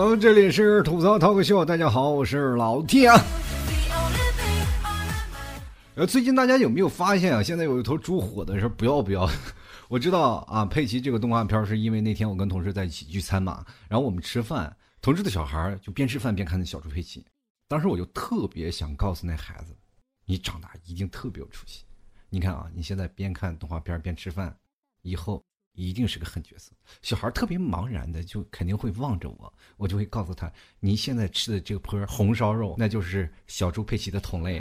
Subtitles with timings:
[0.00, 3.22] 好这里是吐槽涛哥秀，大家好，我是老 T 啊。
[5.94, 7.42] 呃，最近大家有没有发现啊？
[7.42, 9.28] 现在有一头猪火的是不要不要。
[9.90, 17.22] 我知道啊，佩奇这个动画片是因为那天我跟同事在一起聚餐嘛，然后我们吃饭，同事的小孩就边吃饭边看那小猪佩奇，
[17.68, 19.76] 当时我就特别想告诉那孩子，
[20.24, 21.84] 你长大一定特别有出息。
[22.30, 24.56] 你看啊，你现在边看动画片边吃饭，
[25.02, 25.42] 以后。
[25.72, 34.60] 一定是个狠角色，小孩特别茫然的，就肯定会望着我，我就会告诉他，您现在吃的这个坡红烧肉，那就是小猪佩奇的同类。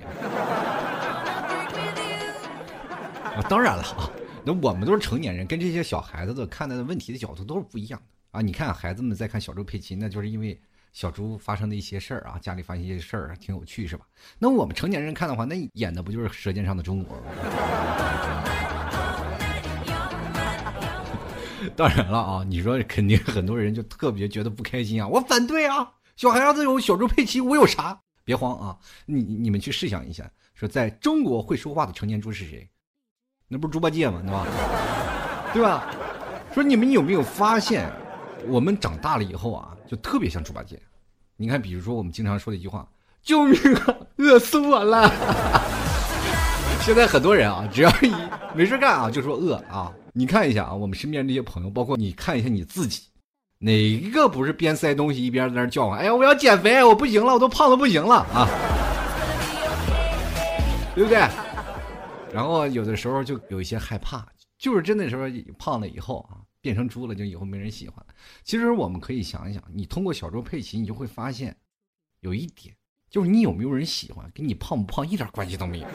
[3.36, 4.10] 啊，当然了啊，
[4.46, 8.42] 那我们都是成年人，跟这些小孩子的看待的问题的角度都是不一样的啊。
[8.42, 10.58] 你看孩子们在看小猪佩奇，那就是因为
[10.94, 14.06] 小猪发生的一些事儿啊，家里发生一些事儿挺有趣，是吧？
[14.38, 17.28] 那我们成年人看的话，那演的不就是《舌尖上的中国》吗？
[21.76, 25.92] 当然了啊，你说肯定很多人就特别觉得不开心啊，我反对啊！
[26.16, 27.98] 小孩子有小猪佩奇，我有啥？
[28.24, 32.70] 别慌啊，你你们去试想一下，说在中国会说话的成年猪是谁？
[33.48, 34.22] 那不是猪八戒吗？
[34.24, 34.48] 对吧？
[35.54, 35.88] 对吧？
[36.54, 37.92] 说你们有没有发现，
[38.48, 40.80] 我们长大了以后啊，就特别像猪八戒。
[41.38, 42.88] 你看，比如说我们经常说的一句话
[43.24, 45.10] ：“救命啊，饿死我了！”
[46.82, 48.14] 现在很多人啊，只要一
[48.54, 49.94] 没事干啊，就说饿啊。
[50.20, 53.04] 你看一下啊，我们身边这些朋友，包括你看一下你自己，
[53.58, 55.98] 哪一个不是边塞东西一边在那叫唤？
[55.98, 58.46] 哎呀，我要减肥，我不行了，我都胖的不行了啊，
[60.94, 61.20] 对不对？
[62.34, 64.28] 然后有的时候就有一些害怕，
[64.58, 65.24] 就是真的时候
[65.58, 68.06] 胖了以后啊，变成猪了，就以后没人喜欢。
[68.44, 71.56] 其实我们可以想一想，你通过小猪佩奇，你就会发现，
[72.20, 72.76] 有一点
[73.10, 75.88] 就是你有没有人喜欢，跟你胖不胖一点关系都没有。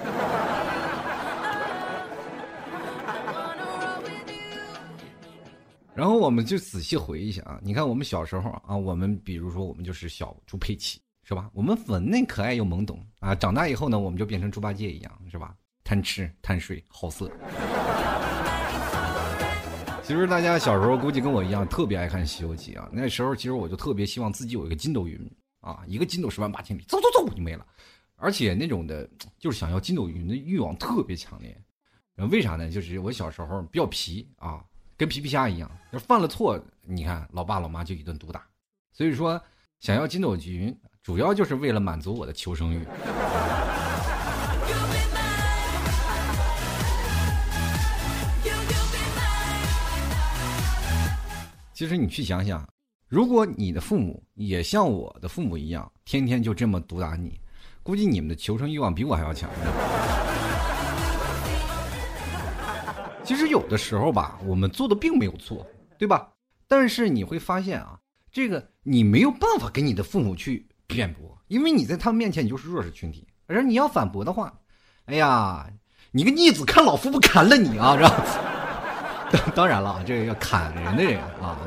[5.97, 11.49] 然后我们就仔细回忆一下啊，你看我们小时候啊，我们比如说我们就是小猪佩奇，是吧？
[11.53, 13.33] 我们粉嫩可爱又懵懂啊。
[13.33, 15.55] 长大以后呢，我们就变成猪八戒一样，是吧？
[15.85, 17.31] 贪吃贪睡好色。
[20.03, 22.91] 其实大家小时候估计跟我一样，特别爱看《西游记》啊。
[22.93, 25.19] 那时候其实我就特别希望自己有一个筋斗云
[25.61, 27.65] 啊，一个筋斗十万八千里，走走走就没了。
[28.17, 31.57] 而且那种的，就是想要筋斗云的欲望特别强烈。
[32.31, 32.69] 为啥呢？
[32.69, 34.65] 就是我小时候比较皮啊。
[34.97, 38.47] 跟皮皮虾一样，要犯了错，你看老爸老妈就一顿毒打。
[38.93, 39.41] 所以说，
[39.81, 40.73] 想要筋斗云，
[41.03, 42.87] 主要就是为了满足我的求生欲。
[51.73, 52.65] 其实你去想想，
[53.09, 57.41] 如果你的父母也像我的父母一样，天天就这么毒打你，
[57.83, 59.51] 估计你们的求生欲望比我还要强。
[63.25, 65.67] 其实有的时候吧，我们做的并没有错，
[65.99, 66.29] 对吧？
[66.69, 67.99] 但是你会发现啊，
[68.31, 73.27] 这个你没有办法跟你的父母去辩驳，因为你在他们面前你就是弱势群体。
[73.47, 74.53] 而你要反驳的话，
[75.07, 75.67] 哎呀，
[76.11, 77.97] 你个逆子，看老夫不砍了你啊！
[77.97, 78.25] 是吧？
[79.55, 81.59] 当然了，这个要砍人的人啊，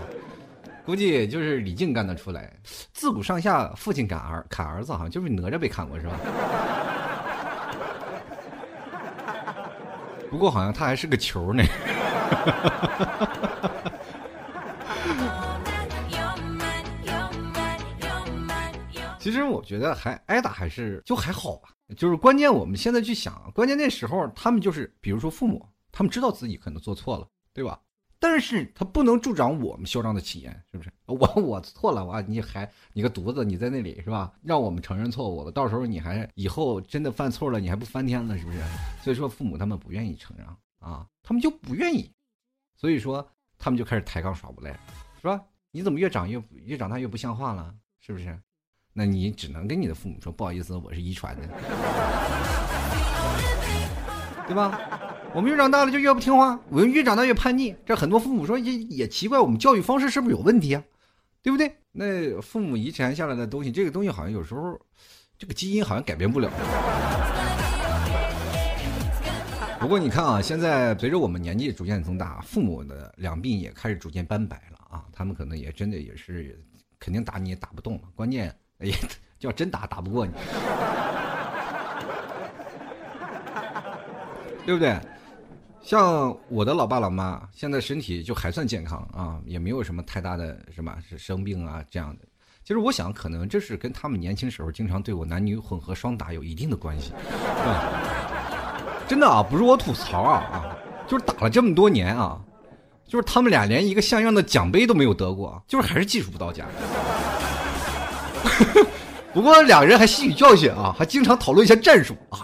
[0.86, 2.56] 估计就是李靖干得出来。
[2.94, 6.18] 自古上下，父亲砍儿砍儿子，好像就是哪吒被砍过，是吧？
[10.30, 11.64] 不过好像他还是个球呢。
[19.20, 27.78] 其实我觉得还挨打还是就还好吧，就是关键我们现在去想，关键那时候他们就是，比如说父母，他们知道自己可能做错了，对吧？
[28.20, 30.92] 但是他不能助长我们嚣张的气焰，是不是？
[31.06, 34.32] 我 我错了，我你还你个犊子，你在那里是吧？
[34.42, 38.60] 让我们承认错误了，到时候你还以后真的犯错了，你还不翻天了，是不是？
[39.04, 42.12] 所以说父母他们不愿意承让啊，他们就不愿意，
[42.76, 43.26] 所以说
[43.60, 44.72] 他们就开始抬杠耍无赖，
[45.22, 45.42] 是吧？
[45.72, 48.38] 你怎么越长越越长大越不像话了，是不是？
[48.94, 51.48] 那你只能跟你的父母说，不好意思，我是遗传的，
[54.48, 54.72] 对吧？
[55.34, 57.76] 我们越长大了就越不听话，我们越长大越叛逆。
[57.86, 60.84] 这很多父母说也也奇怪，我们教育方式是不是有问题啊？
[61.44, 61.72] 对不对？
[61.92, 64.80] 那父母遗传下来的东西，这个东西好像有时候，
[65.38, 66.50] 这个基因好像改变不了。
[69.80, 76.60] 不过你看啊，现在随着我们年纪逐渐增大，父母的两鬓也开始逐渐斑白了啊，他们可能也真的也是，
[77.00, 78.02] 肯定打你也打不动了。
[78.16, 78.98] 关键哎呀，
[79.40, 80.32] 叫真打打不过你，
[84.66, 84.98] 对不对？
[85.88, 92.26] 像我的老爸老妈，现在身体就还算健康啊，也没有什么太大的什么是生病啊这样的。
[92.62, 98.82] 其实我想，可能这是跟他们年轻时候经常对我男女混合双打有一定的关系，是吧？
[99.08, 100.76] 真的啊，不是我吐槽啊啊，
[101.08, 102.38] 就是打了这么多年啊，
[103.08, 106.66] 就是他们俩连一个像样的奖杯都没有得过，就是还是技术不到家。
[109.34, 112.44] 不过两人还吸取教训啊，还经常讨论一下战术啊。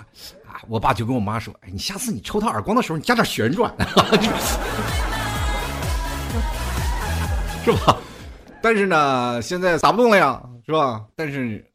[0.68, 3.74] 我爸就跟我妈说：“哎，你下次你抽他耳光的时候，你加点旋转，
[7.63, 7.98] 是吧？”
[8.62, 11.06] 但是呢，现在打不动了呀，是吧？
[11.15, 11.65] 但是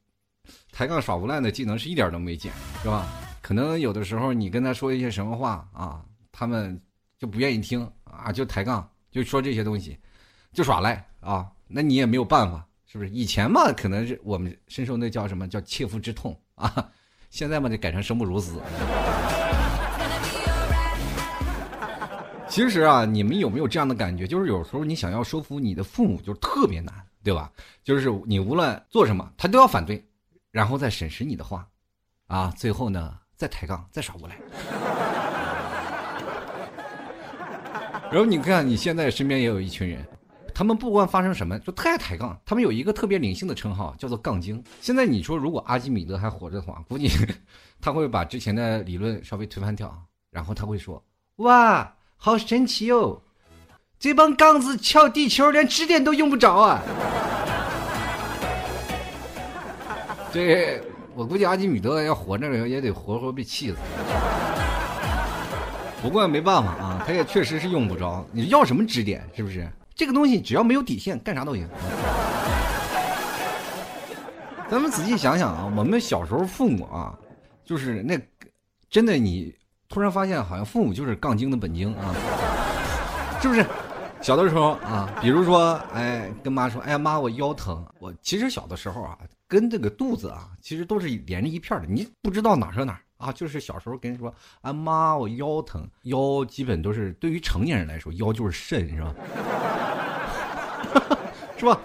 [0.72, 2.52] 抬杠耍无赖的技能是一点都没减，
[2.82, 3.06] 是吧？
[3.42, 6.02] 可能有的时候你跟他说一些什么话啊，
[6.32, 6.80] 他们
[7.18, 9.98] 就不愿意听啊，就抬杠，就说这些东西，
[10.52, 12.64] 就耍赖啊，那你也没有办法。
[12.90, 16.88] 是不是以前嘛，可能是我们深受那叫什么叫切肤之痛啊，
[17.30, 18.60] 现在嘛就改成生不如死。
[22.48, 24.26] 其实啊，你们有没有这样的感觉？
[24.26, 26.92] 就是有时候你想要说服你的父母，就特别难，
[27.22, 27.52] 对吧？
[27.84, 30.02] 就是你无论做什么，他都要反对，
[30.50, 31.68] 然后再审视你的话，
[32.26, 34.36] 啊，最后呢再抬杠，再耍无赖。
[38.10, 40.02] 然后你看，你现在身边也有一群人。
[40.58, 42.36] 他们不管发生什么，就特爱抬杠。
[42.44, 44.60] 他们有一个特别灵性的称号，叫做“杠精”。
[44.82, 47.08] 现在你说，如果阿基米德还活着的话，估计
[47.80, 49.96] 他会把之前的理论稍微推翻掉，
[50.32, 51.00] 然后他会说
[51.46, 53.22] ：“哇，好神奇哦！
[54.00, 56.82] 这帮杠子撬地球，连支点都用不着啊！”
[60.34, 60.82] 这
[61.14, 63.76] 我估计阿基米德要活着也得活活被气死。
[66.02, 68.26] 不过没办法啊，他也确实是用不着。
[68.32, 69.70] 你要什么支点，是不是？
[69.98, 71.68] 这个东西只要没有底线，干啥都行。
[74.70, 77.18] 咱们仔细想想啊，我们小时候父母啊，
[77.64, 78.16] 就是那
[78.88, 79.52] 真的，你
[79.88, 82.14] 突然发现好像父母就是杠精的本精啊，
[83.42, 83.66] 是不是？
[84.20, 87.84] 小的时候啊，比如说，哎，跟妈说，哎呀妈，我腰疼。
[87.98, 89.18] 我其实小的时候啊，
[89.48, 93.00] 跟这个肚子啊，其实都是连着一片的，你不知道哪是哪。
[93.18, 94.32] 啊，就是小时候跟人说，
[94.62, 99.14] 啊妈，我腰疼，腰基本都是对于成年人来说，腰就是肾，是吧？
[101.58, 101.80] 是吧？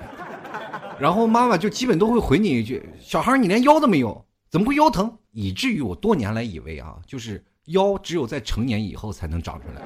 [0.99, 9.81] 然后妈妈就基本都会回你一句：“小孩，你连腰都没有，怎么会腰疼？”以至于我多年来以为啊，就是腰只有在成年以后才能长出来，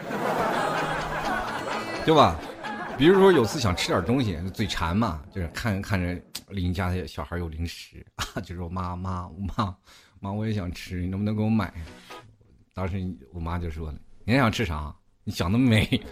[2.06, 2.36] 对吧？
[2.98, 9.74] 比如说有次想吃点东西，嘴馋嘛，就是看看着邻家的小孩有零食啊， 就说：“妈妈妈。”
[10.20, 11.74] 妈，我也想吃，你能不能给我买？
[12.74, 13.02] 当时
[13.34, 14.94] 我妈就说了：“你还想吃啥？
[15.24, 15.88] 你想那么美。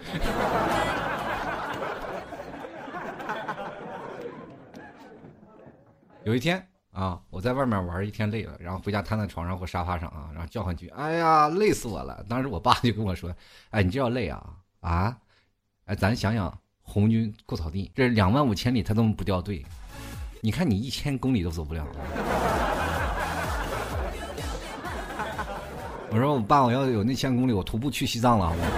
[6.24, 6.60] 有一天
[6.90, 13.32] 啊，我在外面玩一天累了，然后回家瘫在床上或沙发上啊，然后叫唤句：“哎呀，累死我了！”当时我爸就跟我说
[13.70, 14.44] ：“哎，你这要累啊
[14.80, 15.16] 啊！
[15.84, 19.64] 哎，咱想想红军过草地，这两万五千里他都不掉队，
[20.40, 21.86] 你看你一千公里都走不了。”
[26.16, 28.68] 我说我爸，我要有那千公里，我徒步去西藏了，好不好？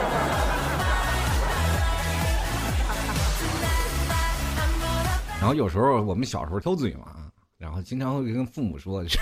[5.39, 7.07] 然后有时候我们小时候偷嘴嘛，
[7.57, 9.19] 然后经常会跟父母说：“是，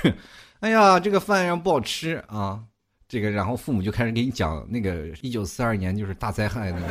[0.61, 2.59] 哎呀，这个饭要不好吃啊，
[3.07, 6.89] 这个。”然后父母就开始给你讲那个一九四二年就是大灾害那个，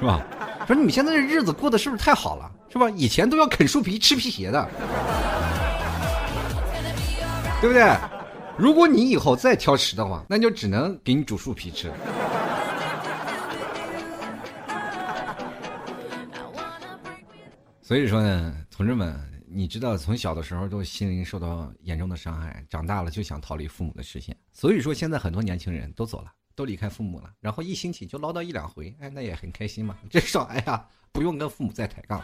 [0.00, 0.20] 是吧？
[0.66, 2.50] 说你们现在这日子过得是不是太好了？
[2.68, 2.90] 是吧？
[2.90, 4.68] 以前都要啃树皮吃皮鞋的，
[7.60, 7.96] 对不对？
[8.58, 11.92] 如果你以后再挑食的话，那就只能给你煮树皮吃。
[17.82, 19.14] 所以说呢，同志们，
[19.46, 24.34] 你知道从小的时候都心灵受到严重的伤害，长大了就想逃离父母的视线。
[24.54, 29.98] 所以说现在很多年轻人都走了，都离开父母了，然后一星期就唠叨一两回，哎，那也很开心嘛。
[30.08, 30.82] 至少哎呀，
[31.12, 32.22] 不用跟父母再抬杠。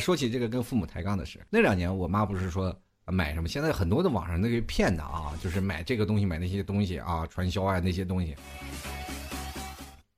[0.00, 2.76] 说起这个跟父母抬杠的事，那两年我妈不是说。
[3.10, 3.48] 买什么？
[3.48, 8.36] 现在很多的网上那个骗的啊，就是买这个东西，买那些东西啊，传销啊那些东西。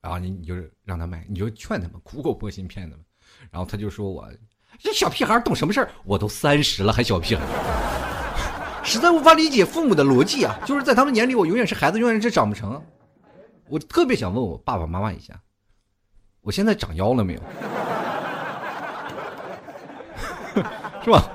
[0.00, 3.04] 然后你你就让他买，你就劝他们，苦口婆心骗他们。
[3.50, 4.28] 然后他就说我
[4.78, 5.88] 这小屁孩懂什么事儿？
[6.04, 7.42] 我都三十了还小屁孩，
[8.82, 10.58] 实在无法理解父母的逻辑啊！
[10.66, 12.82] 就是在他们眼里，我永远是孩子，永远是长不成。
[13.68, 15.40] 我特别想问我爸爸妈妈一下，
[16.40, 17.40] 我现在长腰了没有？
[21.04, 21.30] 是吧？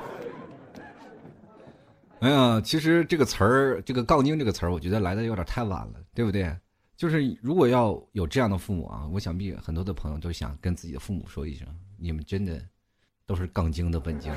[2.20, 6.52] 哎呀，其实这个词儿，这个“杠精”这个词儿，我觉得来的有点太晚了，对不对？
[6.96, 12.60] 就是如果要有这样的父母啊，我想必很多的朋友都想跟自己的父母说一声：你们真的
[13.28, 14.34] 都是杠精的本精。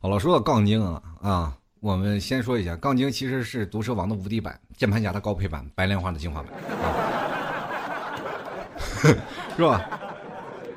[0.00, 1.59] 好了，说到杠精啊啊。
[1.80, 6.52] 我们先说一下，杠精其实是毒蛇王的无敌版，键盘侠的高配版，白莲花的精华版，
[9.56, 9.98] 是吧？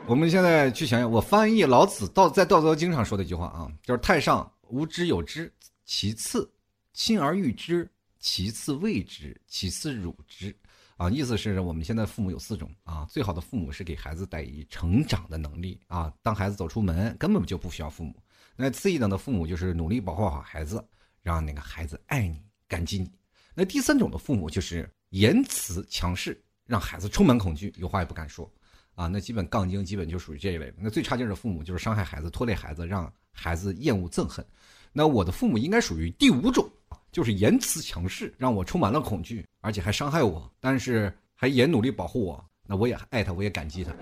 [0.08, 5.52] 我们现在去想想，我翻译老子道在《道德经》上说的一句话啊，就是“太上无知有之，
[5.84, 6.50] 其次
[6.94, 10.56] 亲而誉之，其次畏之，其次辱之。
[10.96, 18.16] 啊，意思是我们现在父母有四种啊，最好的父母是给孩子带以成长的能力啊，当孩子走出门根本就不需要父母。
[18.56, 20.84] 那次一等的父母就是努力保护好孩子，
[21.22, 23.12] 让那个孩子爱你、感激你。
[23.54, 28.52] 那第三种的父母就是言辞强势，让孩子充满恐惧，有话也不敢说。
[28.96, 30.72] 啊，那基本杠精基本就属于这一类。
[30.78, 34.46] 那最差劲的父母就是伤害孩子、拖累孩子，让孩子厌恶憎恨。
[34.92, 36.70] 那我的父母应该属于第五种。
[37.12, 42.44] 就是言辞强势，让我充满了恐惧，而且还伤害我，但是还也努力保护我。
[42.66, 43.94] 那我也爱他，我也感激他。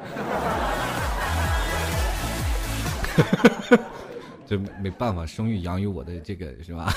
[4.52, 6.94] 这没办法，生育养育我的这个是吧？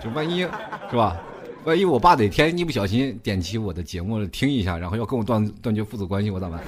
[0.00, 0.42] 就万一，
[0.88, 1.16] 是吧？
[1.64, 6.60] 万一我爸哪天一不小心点起我的节目听一下，然后要跟我断断绝父子关系，我咋办？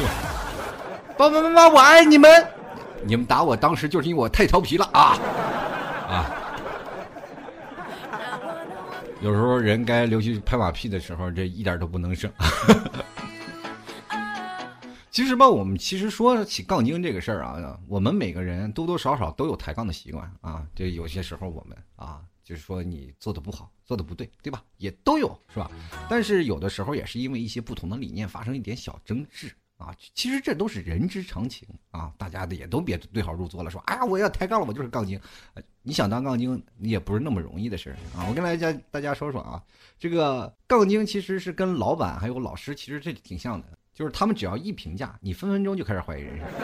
[1.16, 2.46] 爸爸妈妈，我爱你们。
[3.04, 5.18] 你们打我，当时就是因为我太调皮了啊
[6.10, 6.26] 啊！
[9.22, 12.30] 有时候人该留去拍马屁的时候，这一点都不能省。
[15.16, 20.66] 其实吧，我们其实说起杠精这个事儿啊，我们每个人多多少少都有抬杠的习惯啊。
[20.74, 24.62] 这有些时候我们啊，就是说你做的不好，做的不对，对吧？
[24.76, 25.70] 也都有是吧？
[26.06, 29.50] 但是有的时候也是因为一些不同的理念发生一点小争执。
[29.78, 32.10] 啊，其实这都是人之常情啊！
[32.16, 35.20] 大家的也都别对号入座了，说啊，我要抬杠了，我就是杠精。
[35.82, 38.24] 你想当杠精，你也不是那么容易的事儿啊！
[38.26, 39.62] 我跟大家大家说说啊，
[39.98, 46.46] 这个杠精其实是跟老板还有老师其实这挺像的，就是他们只要一评价，你分分钟就开始怀疑人生。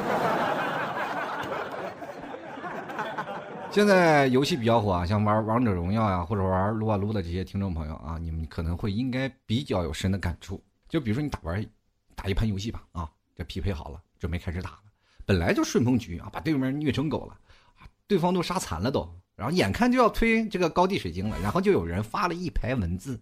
[3.72, 10.62] 现在游戏比较火啊，像玩王者荣耀呀，或者玩撸啊撸的这些听众朋友啊，你们可能会应该比较有深的感触。
[10.88, 11.66] 就比如说你打玩。
[12.14, 14.78] 打一盘游戏吧，啊，这匹配好了，准备开始打了。
[15.24, 17.34] 本来就顺风局啊，把对面虐成狗了，
[17.80, 23.18] 啊，对方都杀残了都，然后眼看就要推这个高地水晶了，然后就有人发了一排文字，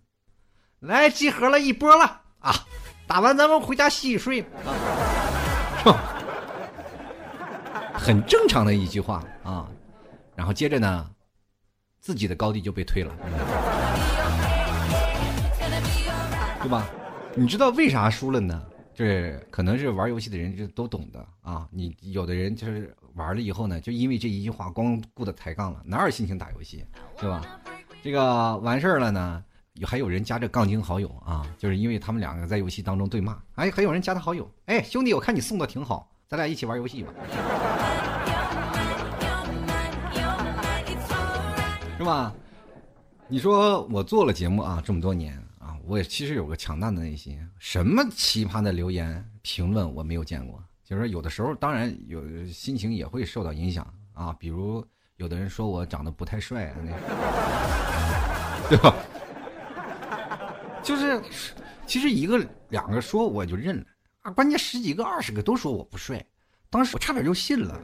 [0.81, 2.53] 来集合了一波了啊，
[3.11, 4.41] 打完咱们回家洗洗睡
[5.83, 5.83] 啊，
[7.93, 9.69] 很正常的一句话啊，
[10.37, 11.11] 然后接着呢，
[11.99, 13.13] 自己的高地就被推了，
[16.63, 16.87] 对吧？
[17.35, 18.63] 你知道为啥输了呢？
[18.95, 21.67] 就是，可能是玩游戏的人就都懂的啊。
[21.73, 26.85] 你有的人就是玩了以后呢，就因为这一句话，光顾着抬杠了，哪有心情打游戏，
[27.21, 27.43] 是吧？
[28.05, 29.43] 这个完事儿了呢，
[29.87, 37.13] 还有人加这杠精好友啊，就是因为他们两个在游戏当中对骂，哎，还有人加他好友，哎，兄弟，我看你送的挺好，咱俩一起玩游戏吧，
[41.99, 42.33] 是吧？
[43.29, 45.77] 你说我做了节目啊，这么多年啊。
[45.87, 50.63] 我也其实有个强大的内心，什么奇葩的留言评论我没有见过。
[50.85, 54.85] 就是，有的时候当然有心情也会受到影响啊，比如
[55.17, 56.91] 有的人说我长得不太帅啊，那，
[58.69, 58.95] 对吧？
[60.83, 61.23] 就是
[61.87, 63.85] 其实一个两个说我就认了
[64.23, 66.25] 啊，关键十几个二十个都说我不帅，
[66.69, 67.81] 当时我差点就信了，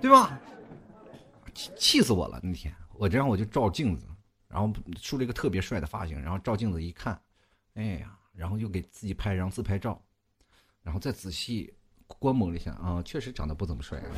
[0.00, 0.38] 对吧？
[1.54, 2.74] 气气死我了那天。
[2.94, 4.06] 我这样我就照镜子，
[4.48, 7.20] 然后梳了一个特别帅的发型，然后照镜子一看，
[7.74, 10.02] 哎呀，然后又给自己拍张自拍照，
[10.82, 11.72] 然后再仔细
[12.06, 14.08] 观摩了一下啊，确实长得不怎么帅，啊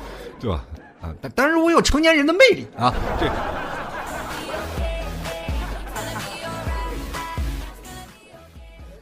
[0.40, 0.64] 对吧？
[1.00, 3.28] 啊，但但是我有成年人的魅力啊，对。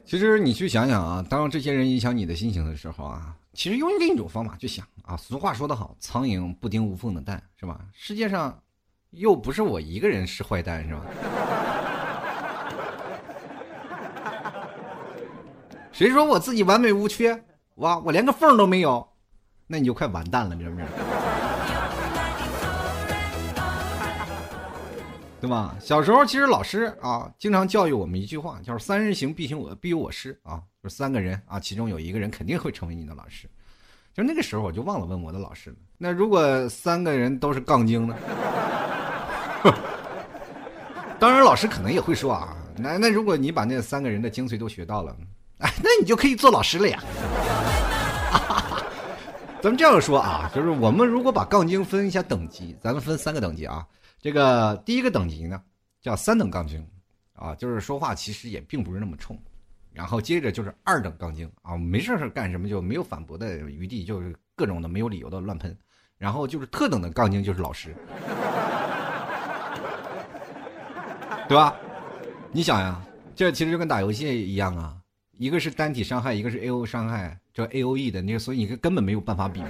[0.05, 3.35] 其实你去想想啊，当这些人影响你的心情的时候啊。
[3.55, 7.81] 其实用另一种方法去想啊，俗话说得好，“苍蝇不叮无缝的蛋”，是吧？
[7.93, 8.57] 世界上
[9.11, 11.03] 又不是我一个人是坏蛋，是吧？
[15.91, 17.43] 谁说我自己完美无缺？
[17.77, 19.05] 哇，我连个缝都没有，
[19.67, 20.87] 那你就快完蛋了，明不明？
[25.41, 25.77] 对吧？
[25.81, 30.61] 小时候其实老师啊，经常教育我们一句话，叫“三人行，必行我必有我师”啊。
[30.83, 33.49] 就是三个人啊，其中有一个人肯定会成为你的老师。
[34.15, 35.77] 就那个时候，我就忘了问我的老师了。
[35.97, 38.17] 那如果三个人都是杠精呢？
[41.21, 45.15] 当然，老师可能也会说啊，那那如果你把那三个人的精髓都学到了，
[45.59, 47.03] 哎，那你就可以做老师了呀。
[49.61, 53.85] 咱们这样说啊，就是我们如果把杠精分一下等级，咱们分三个等级啊。
[54.21, 55.63] 这个第一个等级呢，
[56.01, 56.85] 叫三等杠精
[57.35, 59.39] 啊，就是说话其实也并不是那么冲。
[59.93, 65.77] 然后接着就是二等杠精啊，没事儿干什么就没有反驳的余地，就是各种的没有理由的乱喷。
[66.19, 67.95] 然后就是特等的杠精，就是老师，
[71.49, 71.77] 对吧？
[72.51, 73.01] 你想呀，
[73.37, 74.97] 这其实就跟打游戏一样啊，
[75.37, 79.63] 一个是单体伤害，一个是 A O 伤害，这 A O E 的那个，所以你根本没有办法比。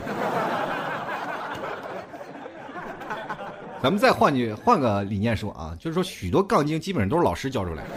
[3.82, 7.90] 咱们再换句换个理念说啊，就是说许多杠精基本上都是老师教出来的。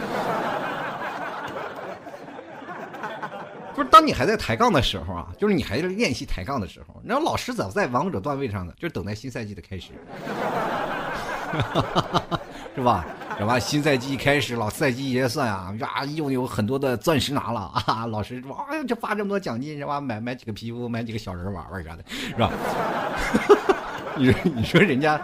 [3.74, 9.92] 不是，当你还在抬杠的时候啊，就是你还在练习抬杠的时候，那老师早在王者段位上呢，就等待新赛季的开始，
[12.76, 13.04] 是吧？
[13.38, 13.58] 是吧？
[13.58, 20.00] 新赛季一开始，老赛季结算啊，呀，又有很多的钻石拿了啊，老师哇，就发这么多奖金是吧？
[20.00, 22.52] 买买几个皮肤，买几个小人玩玩啥的，是吧？
[24.14, 25.18] 你说你说人家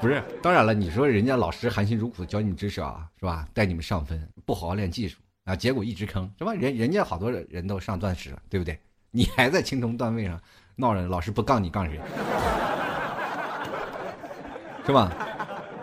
[0.00, 0.22] 不是？
[0.42, 3.46] 当然了，你说人家老师含辛茹苦教你知识啊，是吧？
[3.54, 5.18] 带你们上分，不好好练技术。
[5.44, 6.52] 啊，结果一直坑是吧？
[6.54, 8.78] 人人家好多人都上钻石了，对不对？
[9.10, 10.40] 你还在青铜段位上
[10.74, 12.00] 闹着，老师不杠你杠谁？
[14.84, 15.12] 是吧？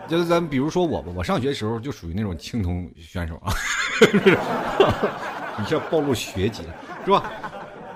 [0.06, 3.52] 就是咱比如说我吧，我上学的时候就属于那种青铜选手啊，
[5.58, 6.62] 你这暴露学籍，
[7.04, 7.32] 是吧？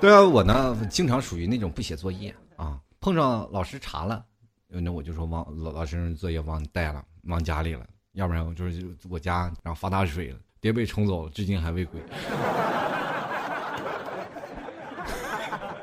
[0.01, 4.25] 对啊，我呢经常属于那种不写作业啊，碰上老师查了，
[4.69, 10.39] 那我就说忘老老师作业忘带了，忘家里了，要不然我就是我家然后发大水了。
[10.61, 12.01] 爹被冲走了，至今还未归，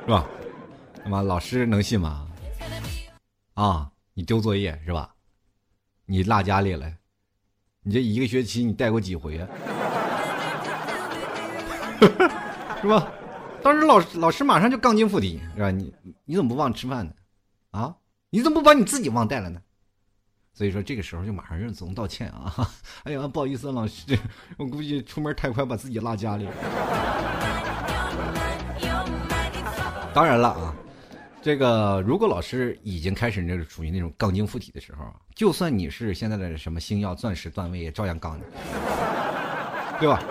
[0.01, 0.27] 是吧？
[1.03, 2.27] 他妈老师能信吗？
[3.53, 5.15] 啊，你丢作业是吧？
[6.05, 6.91] 你落家里了，
[7.81, 9.47] 你这一个学期你带过几回啊？
[12.81, 13.11] 是吧？
[13.63, 15.71] 当时老老师马上就杠精附体，是吧？
[15.71, 15.91] 你
[16.25, 17.13] 你怎么不忘吃饭呢？
[17.71, 17.95] 啊？
[18.35, 19.61] 你怎么不把你自己忘带了呢？
[20.53, 22.69] 所以说这个时候就马上认怂道歉啊！
[23.03, 24.19] 哎呀，不好意思，老师，
[24.59, 26.51] 我估计出门太快把自己落家里了。
[30.13, 30.75] 当然了啊，
[31.41, 38.43] 这个如果老师已经开始那个处于那种杠精附体的时候，就算你是现在的什么星耀、钻石段位，也照样杠你，
[39.97, 40.21] 对吧？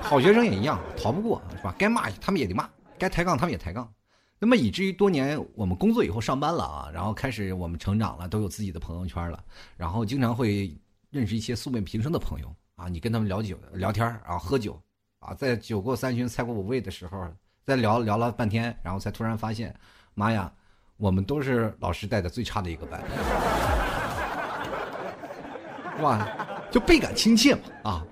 [0.00, 1.74] 好学生也一样，逃不过是吧？
[1.76, 2.66] 该骂他们也得骂，
[2.98, 3.86] 该抬杠他们也抬杠。
[4.38, 9.42] 那么以至于多年我们工作以后上班了啊，然后开始我们成长了，都有自己的朋友圈了，
[9.76, 10.76] 然后经常会
[11.10, 14.78] 认识一些素昧平生的朋友啊，你跟他们聊酒聊天啊，喝酒
[15.20, 17.26] 啊，在酒过三巡菜过五味的时候，
[17.64, 19.74] 在聊聊了半天，然后才突然发现，
[20.12, 20.52] 妈呀，
[20.98, 23.02] 我们都是老师带的最差的一个班，
[26.02, 26.28] 哇？
[26.70, 28.04] 就倍感亲切嘛啊。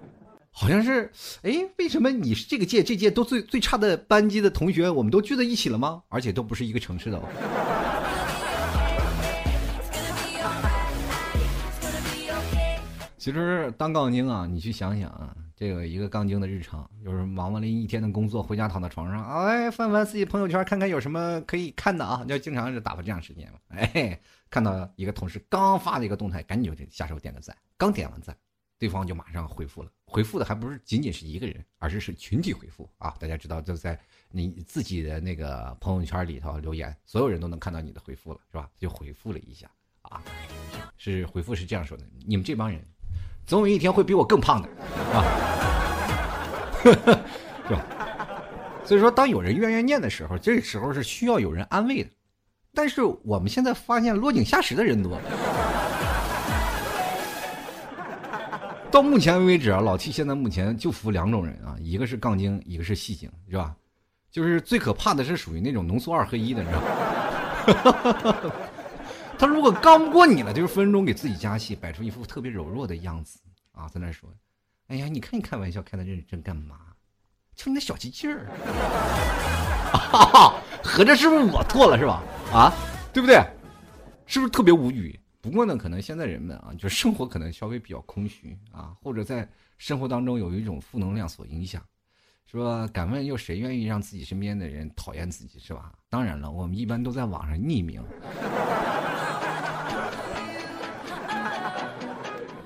[0.54, 1.10] 好像是，
[1.42, 6.02] 哎，为什么你是这个届这届都最最差的班级的同学，我们都聚在一起了吗？
[6.08, 7.16] 而且都不是一个城市的。
[7.16, 7.28] 哦
[13.16, 23.58] 其实当杠精啊，你去想想啊，这个一个杠精的日常，就是忙完了一天的工作，回家躺在床上，哎，翻翻自己朋友圈，看看有什么可以看的啊，就经常是打发这样时间嘛。
[23.68, 28.36] 哎，看到一个同事刚发的一个动态，赶紧就下手点个赞，刚点完赞。
[28.82, 33.14] 对方就马上回复了，回复的还不是仅仅是一个人，而是是群体回复啊！
[33.20, 33.96] 大家知道，就在
[34.28, 38.68] 你自己的那个朋友圈里头留言，所有人都能看到你的回复了，是吧？
[38.76, 40.20] 就回复了一下啊，
[40.98, 42.84] 是回复是这样说的：你们这帮人，
[43.46, 44.68] 总有一天会比我更胖的
[45.14, 45.22] 啊，
[46.82, 47.86] 是吧？
[48.84, 52.10] 所以说，当有人怨怨念的时候，这个时候是需要有人安慰的。
[52.74, 55.20] 但是我们现在发现落井下石的人多。
[58.92, 63.74] 到目前为止啊，老 T 现在目前就服两种人啊，一个是杠精，一个是戏精，是吧？
[64.30, 68.52] 就是最可怕的是属于那种浓缩二合一的，你知道吗？
[69.38, 73.40] 他如果刚不过你了，就是分分钟给自己加戏，摆出一副特别柔弱的样子
[73.72, 74.28] 啊，在那说
[74.88, 76.76] ：“哎呀，你看你开玩笑开的认真干嘛？
[77.56, 78.46] 就你那小鸡劲儿，
[80.84, 82.22] 合着是不是我错了是吧？
[82.52, 82.72] 啊，
[83.10, 83.42] 对不对？
[84.26, 91.82] 是不是特别无语？”不过呢，可能现在人们啊，就是生活可能稍微比较空虚啊，或者在生活当中有一种负能量所影响，
[92.46, 95.92] 说敢问又谁愿意让自己身边的人讨厌自己是吧？
[96.08, 98.00] 当然了，我们一般都在网上匿名，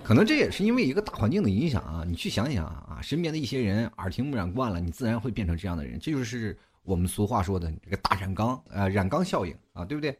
[0.05, 2.05] 可能这也是因为一个大环境的影响啊。
[2.07, 10.15] 你去想想啊，身边的一些人耳听目染惯了，你自然会变成这样的人，这就是我们俗话说的这个大染缸呃染缸效应啊，对不对？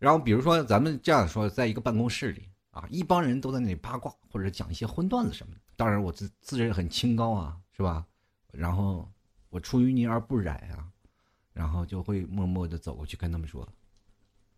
[0.00, 5.60] 然后比如说咱们这样说，在一个办公室里啊，一帮人都在那里八卦或者讲一些荤段子什么的。
[5.76, 8.04] 当然我自自认很清高啊，是吧？
[8.50, 9.06] 然后
[9.50, 10.88] 我出淤泥而不染啊，
[11.52, 13.68] 然后就会默默的走过去跟他们说，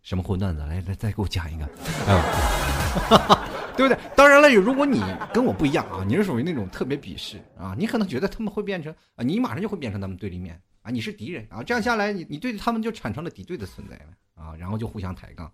[0.01, 0.61] 什么荤段子？
[0.61, 1.65] 来来，再给我讲一个，
[3.75, 3.99] 对不对？
[4.15, 5.03] 当然了，如果你
[5.33, 14.05] 跟我不一样啊，你是属于那种特别鄙视啊，你可能觉得他们会变成啊，你马上就会变成他们对立面啊，你是敌人啊，这样下来，你你对他们就产生了敌对的存在了。
[14.35, 15.51] 啊，然后就互相抬杠，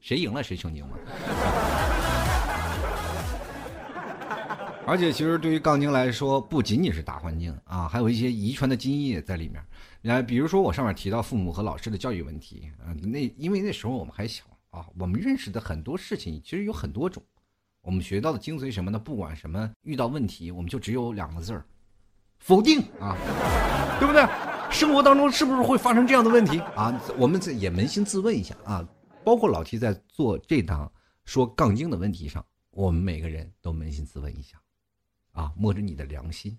[0.00, 0.96] 谁赢了谁成精嘛。
[4.88, 9.60] 而且其实对于杠精来说，不仅仅是大环境啊，还有一些遗传的基因也在里面。
[10.02, 17.20] 来，比如说我上面提到父母和老师的教育问题，啊，那因为那时候我们还小啊，我们认识的很多事情其实有很多种，
[17.82, 18.96] 我们学到的精髓什么呢？
[18.96, 21.64] 不管什么遇到问题，我们就只有两个字儿，
[22.38, 23.16] 否定啊，
[23.98, 24.22] 对不对？
[24.70, 27.00] 生活当中是不是会发生这样的问题啊？
[27.16, 28.86] 我们这也扪心自问一下啊，
[29.24, 30.92] 包括老提在做这档
[31.24, 34.60] 说杠精的问题上，我们每个人都扪心自问一下，
[35.32, 36.58] 啊，摸着你的良心，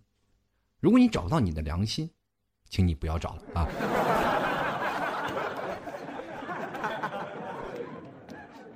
[0.80, 2.10] 如果你找不到你的良心。
[2.70, 3.66] 请你不要找了啊！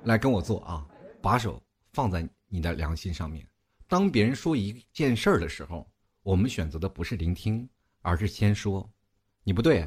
[0.04, 0.88] 来跟我做啊，
[1.20, 3.46] 把手放在你的良心上面。
[3.86, 5.86] 当别人说一件事儿的时候，
[6.22, 7.68] 我们选择的不是聆听，
[8.00, 8.90] 而是先说
[9.44, 9.80] “你不对”，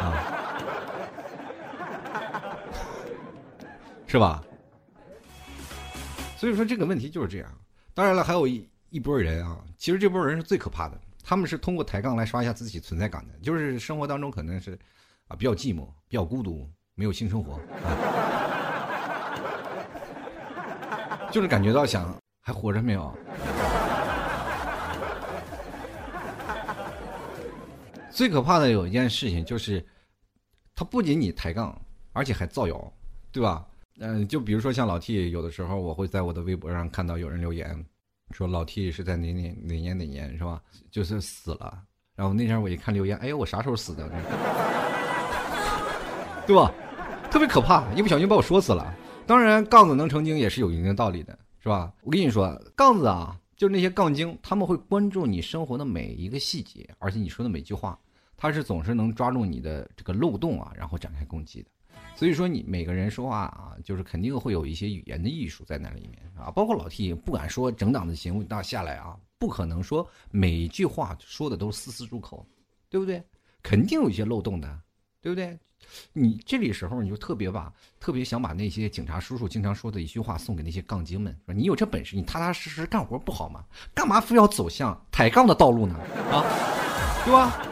[0.00, 0.24] 啊，
[4.06, 4.42] 是吧？
[6.36, 7.50] 所以说这个问题就是这样。
[7.94, 10.96] 当然了，还有一一波人啊，其实这波人是最可怕的。
[11.24, 14.78] 他们是通过抬杠来刷一下自己存在感的，就是生活当中可能是，
[15.26, 17.60] 啊比较寂寞、比较孤独，没有性生活，
[21.30, 23.12] 就是感觉到想还活着没有。
[28.18, 29.80] 最可怕的有一件事情就是，
[30.74, 31.80] 他不仅你抬杠，
[32.12, 32.92] 而且还造谣，
[33.30, 33.64] 对吧？
[34.00, 37.80] 嗯，就比如说像老 T，有的时候我会在我的微博上看到有人留言。
[38.32, 40.60] 说老 T 是在哪年哪年哪年是吧？
[40.90, 41.80] 就是死了。
[42.16, 44.10] 然后那天我一看留言，哎呦，我啥时候死的？
[46.44, 46.74] 对吧？
[47.30, 48.92] 特别可怕，一不小心把我说死了。
[49.28, 51.92] 当然，杠子能成精也是有一定道理的，是吧？
[52.02, 57.96] 我跟你说，杠子啊，就是那些杠精，他们会关注你生活的每一个细节，而且你说的每句话，
[58.38, 61.68] 他是总是能抓住你的这个漏洞啊，然后展开攻击的。
[62.14, 66.50] 所以说，你每个人说话啊，就是肯定会有一些语言的艺术在那里面啊。
[66.50, 72.46] 包括老 T，不敢说整档的节目到下来啊，不可能说每一句话说的都是丝丝入口，
[72.88, 73.22] 对不对？
[73.62, 74.80] 肯定有一些漏洞的，
[75.20, 75.58] 对不对？
[76.12, 83.64] 你这里时候你就特别把特别想把那些警察叔叔经常说的一句话送给那些杠精们：说你有这本事，你踏踏实实干活不好吗？
[83.94, 85.94] 干嘛非要走向抬杠的道路呢？
[86.32, 86.44] 啊，
[87.24, 87.62] 对吧？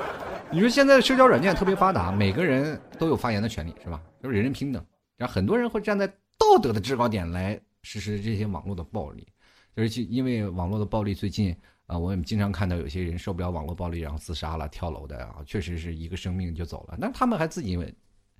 [0.53, 4.01] 你说现在社交软件特别发达，每个人都有发言的权利，是吧？
[4.23, 4.85] 都是人人平等。
[5.17, 6.07] 然后很多人会站在
[6.39, 9.27] 道德的制高点来实施这些网络的暴力，
[9.75, 11.55] 就是因为网络的暴力，最近
[11.87, 16.97] 啊，我也经常看到有些人受不了网络暴力，然后自杀了、跳楼的啊，确实是一个生命就走了。
[16.99, 17.77] 那他们还自己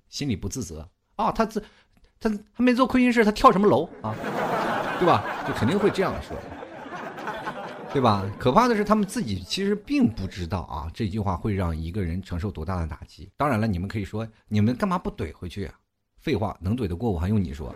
[0.07, 1.31] 心里不自责啊？
[1.31, 1.61] 他自
[2.19, 4.15] 他他没做亏心事，他跳什么楼啊？
[4.97, 5.23] 对吧？
[5.45, 6.37] 就肯定会这样说。
[7.93, 8.29] 对吧？
[8.37, 13.31] 可怕的是，他们自己其实并不知道啊，这句话会让一个人承受多大的打击。
[13.35, 15.73] 当然了，你们可以说，你们干嘛不怼回去啊？
[16.19, 17.73] 废话，能怼得过我还用你说？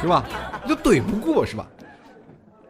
[0.00, 0.26] 是吧？
[0.68, 1.66] 就怼不过是吧？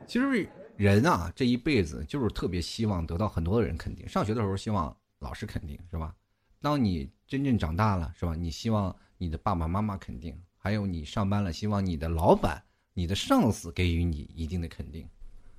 [0.07, 4.09] 其实人啊，这一辈子就是特别希望得到很多的人肯定。
[4.09, 6.15] 上学的时候希望老师肯定，是吧？
[6.61, 8.35] 当你真正长大了，是吧？
[8.37, 12.63] 你希望你的爸爸妈妈肯定，还有你上班了，希望你的老板。
[12.97, 15.09] 你的上司给予你一定的肯定，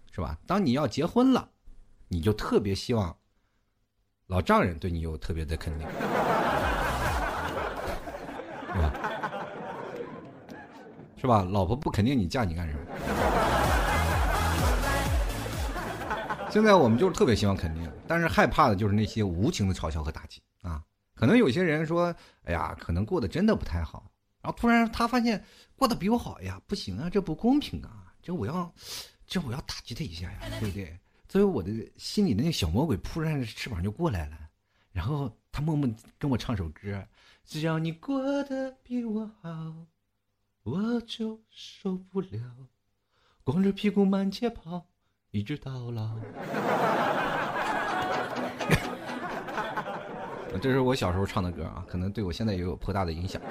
[0.10, 0.38] 是吧？
[0.48, 1.50] 当你要结婚了，
[2.08, 3.14] 你就特别希望
[4.28, 5.86] 老丈人对你有特别的肯定，
[8.72, 8.94] 是吧？
[11.18, 11.44] 是吧？
[11.44, 12.80] 老婆不肯定你嫁你干什么？
[16.50, 20.82] 现在我们就是特别希望肯定，但是害怕的就是那些无情的嘲笑和打击啊！
[21.14, 22.16] 可能有些人说
[22.48, 24.10] ：“哎呀，可能过得真的不太好。”
[24.46, 25.44] 然后突然他发现
[25.76, 28.14] 过得比我好呀，不行啊，这不公平啊！
[28.22, 28.72] 这我要，
[29.26, 30.96] 这我要打击他一下呀，对不对？
[31.28, 34.38] 所以我的心里的那小魔鬼扑扇着翅膀就过来了，
[34.92, 37.04] 然后他默默跟我唱首歌：
[37.44, 39.74] 只要你过得比我好，
[40.62, 42.40] 我就受不了，
[43.44, 44.86] 光着屁股满街跑，
[45.32, 46.16] 一直到老。
[50.62, 53.42] 这是我小时候唱的歌啊，可能对我现在也有颇大的影响。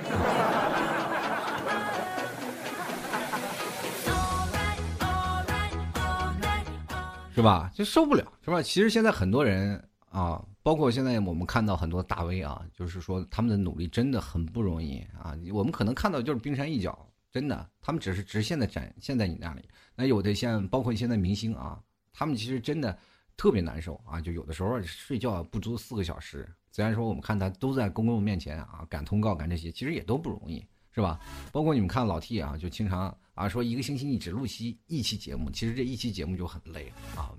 [7.34, 7.70] 是吧？
[7.74, 8.62] 就受不了，是吧？
[8.62, 15.36] 其实现在很多人啊，包括现在我们看到很多大 V 啊，就是说他们的努力真的很不容易啊。
[15.52, 16.96] 我们可能看到就是冰山一角，
[17.32, 19.62] 真的，他们只是直线的展现在你那里。
[19.96, 21.80] 那有的像包括现在明星啊，
[22.12, 22.96] 他们其实真的
[23.36, 26.48] 特别难受啊，就有的时候睡觉不足四个小时。
[26.70, 31.18] 虽然说我们看他都在公共面前啊赶通告赶这些，其实也都不容易，是吧？
[31.52, 33.16] 包括你们看老 T 啊，就经常。
[33.34, 37.34] 啊，说一个星期你只录期一期节目，其实这一期节目就很累啊，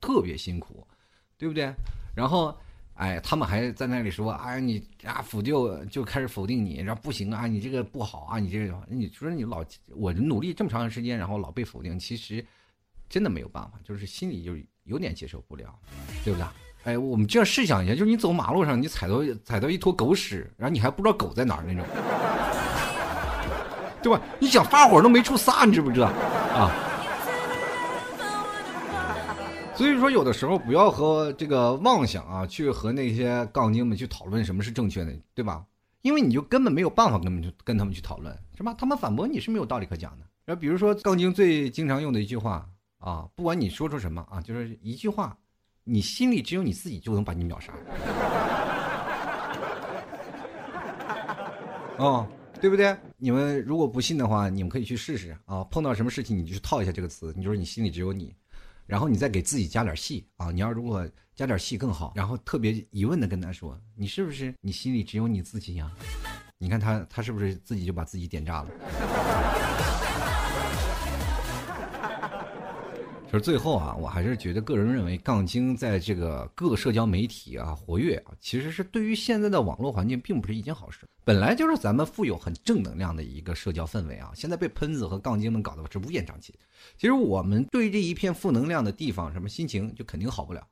[0.00, 0.86] 特别辛苦，
[1.36, 1.72] 对不对？
[2.14, 2.56] 然后
[2.94, 5.54] 哎，他们还在那里说啊，你啊否定
[5.88, 12.44] 就开始否定你，然后不行啊，你这个不好啊，你这个你说你老我努力这么长时间，然后老被否定，其实
[13.08, 15.78] 真的没有办法，就是心里就有点接受不了，
[16.24, 16.46] 对不对？
[16.84, 21.84] 哎，我们这样试想一下，就是你走马路上，你踩到踩到一坨狗屎，然后你还不知道狗在哪儿那种，
[24.02, 24.20] 对吧？
[24.38, 26.08] 你想发火都没处撒，你知不知道
[26.54, 26.70] 啊？
[29.74, 35.64] 所以说，有的时候不要和这个妄想啊，去和那些杠精们去讨论什么是正确的，对吧？
[36.02, 38.74] 因为你就根本没有办法跟他们去跟他们去讨论，是吧？
[38.78, 40.24] 他们反驳你是没有道理可讲的。
[40.44, 42.66] 然后比如说杠精最经常用的一句话
[42.98, 45.36] 啊，不管你说出什么啊，就是一句话，
[45.84, 47.72] 你心里只有你自己就能把你秒杀。
[51.98, 52.26] 哦，
[52.60, 52.96] 对不对？
[53.16, 55.64] 你们如果不信的话，你们可以去试试啊。
[55.64, 58.34] 碰到什么事情，你就去套一下这个词，你就说你心里只有你。
[58.86, 60.50] 然后你再给自己加点戏啊！
[60.50, 65.92] 你要如果加点戏更好，然后特别疑问的跟他说：“你是不是你心里只有你自己呀？”
[66.56, 68.68] 你看他他是不是自己就把自己点炸了？
[73.30, 81.00] 就是最后啊，我还是觉得个人认为，杠精在这个各社交媒体啊活跃啊，其实是对于现在的网络环境并不是一件好事。
[81.24, 86.54] 本来就是咱们富有很正能量的一个社交氛围啊，现在被喷子和杠精们搞得是乌烟瘴气。
[86.96, 90.66] 其实我们对这一片负能量的地方，什么心情就肯定好不了，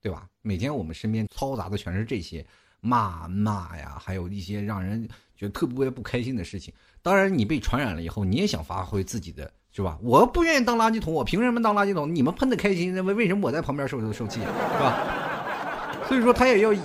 [0.00, 0.28] 对吧？
[0.42, 2.46] 每天我们身边嘈杂的全是这些
[2.80, 6.72] 骂骂呀，还有一些让人觉得特别不开心的事情。
[7.02, 9.52] 当然，你被传染了以后，你也想发挥自己的。
[9.72, 9.98] 是吧？
[10.02, 12.12] 我不愿意当垃圾桶，我凭什么当垃圾桶？
[12.14, 14.46] 你们喷的开心，那为为什么我在旁边受受气，是
[14.80, 16.06] 吧？
[16.08, 16.80] 所以说他也要以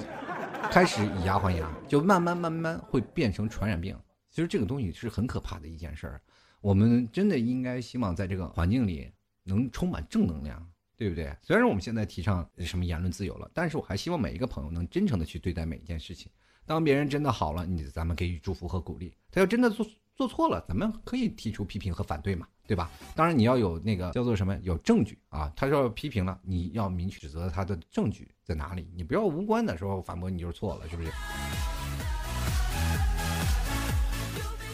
[0.69, 3.97] 开始以牙还牙，就慢慢慢慢会变成传染病。
[4.29, 6.21] 其实这个东西是很可怕的一件事儿。
[6.61, 9.11] 我们真的应该希望在这个环境里
[9.43, 10.63] 能充满正能量，
[10.97, 11.35] 对不对？
[11.41, 16.31] 虽然我们现在提倡什么言论自由了，但是我还希望每一个朋友能真诚的去对待每一件事情。
[16.65, 22.47] 当别人真的好了，你咱们给予祝福和鼓励；他要真的做做错了，咱们可以提出批评和反对嘛。
[22.67, 22.89] 对吧？
[23.13, 25.53] 当然你要有那个叫做什么，有证据啊。
[25.55, 31.11] 他说批评了，你要明确指责他的证据在哪里，你不要无关的时候反驳你就是错了，是不是？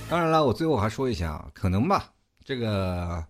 [0.09, 2.13] 当然了，我最后还说一下啊，可能吧，
[2.45, 3.21] 这个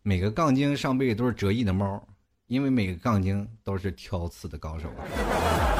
[0.00, 2.02] 每个杠精上辈子都是折翼的猫，
[2.46, 5.71] 因为每个杠精都是挑刺的高手啊。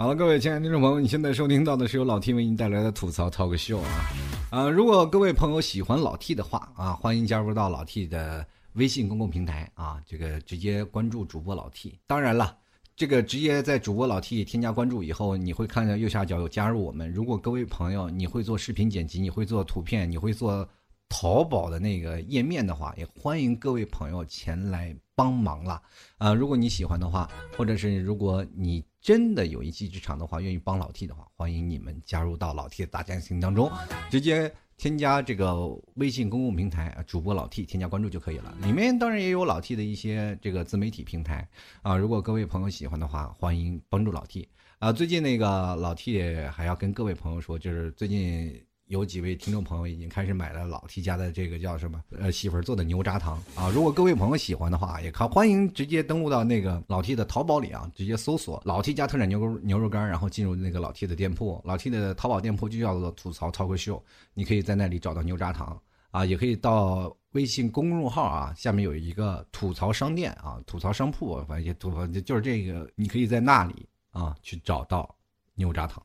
[0.00, 4.08] 好了，各位亲爱的听众朋友，你现在收听到的是由老 T 为您带来的吐槽 talk show 啊
[4.50, 4.70] 啊！
[4.70, 11.98] 如果各位朋友喜欢老 T 的话啊，欢迎加入到老 T 的微信公共平台啊，这个直接关注主播老 T。
[12.06, 12.56] 当然了，
[12.96, 17.12] 这个直接在主播老 T 添加关注以后，你会看到右下角有加入我们。
[17.12, 20.66] 如果各位朋友你会做视频剪辑，你会做图片，你会做
[21.10, 25.82] 淘宝的那个页面的话，也欢迎各位朋友前来帮忙了
[26.16, 26.32] 啊！
[26.32, 28.82] 如果你喜欢的话，或者是如果你。
[29.02, 33.72] 真的有一技之长的话，愿意帮老 T 的话，欢迎你们加入到老 T 的大家庭当中，
[34.10, 38.54] 直接添加这个微信公共平台主播老 T 添加关注就可以了。
[38.60, 41.48] 里面当然也有老 T 的一些这个自媒体平台
[41.80, 44.46] 啊，如果各位朋友喜欢的话，欢迎帮助老 T
[44.80, 44.92] 啊。
[44.92, 46.20] 最近那个老 T
[46.52, 48.62] 还要跟各位朋友说，就是最近。
[48.90, 53.70] 有几位听众朋友已经开始买了老 T 家的这个叫什么呃媳妇儿做的牛轧糖啊！
[53.72, 61.62] 如果各位朋友喜欢的话，也可欢迎直接登录到那个老 T 的淘宝里啊，直接搜索老 T 家特产牛肉牛肉干，然后进入那个老 T 的店铺。
[61.64, 64.02] 老 T 的淘宝店铺就叫做吐槽 talk show，
[64.34, 75.14] 你可以在那里找到牛轧糖啊，也可以到微信公众号啊，下面有一个吐槽商店啊，吐槽商铺，反正也吐槽就是这个，你可以在那里啊去找到
[75.54, 76.04] 牛轧糖。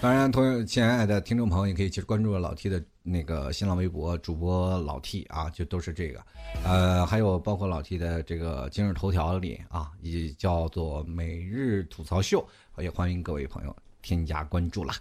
[0.00, 6.20] 当然，同样亲爱的听众朋友，也可以去关注老 T 的那个新浪微博主播老 T 啊，就都是这个，
[6.64, 12.46] 呃，还有包括老 T 的这个今日头条里啊，也叫做每日吐槽秀，
[12.78, 14.94] 也欢迎各位朋友添加关注啦。